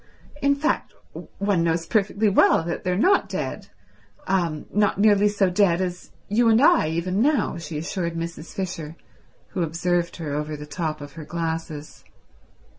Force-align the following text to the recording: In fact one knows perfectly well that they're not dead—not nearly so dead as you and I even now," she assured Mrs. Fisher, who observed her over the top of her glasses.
In 0.41 0.55
fact 0.55 0.95
one 1.37 1.63
knows 1.63 1.85
perfectly 1.85 2.27
well 2.27 2.63
that 2.63 2.83
they're 2.83 2.97
not 2.97 3.29
dead—not 3.29 3.69
nearly 4.99 5.27
so 5.29 5.51
dead 5.51 5.79
as 5.79 6.09
you 6.27 6.49
and 6.49 6.59
I 6.59 6.89
even 6.89 7.21
now," 7.21 7.57
she 7.59 7.77
assured 7.77 8.15
Mrs. 8.15 8.51
Fisher, 8.51 8.95
who 9.49 9.61
observed 9.61 10.15
her 10.15 10.33
over 10.33 10.57
the 10.57 10.65
top 10.65 11.01
of 11.01 11.11
her 11.13 11.23
glasses. 11.23 12.03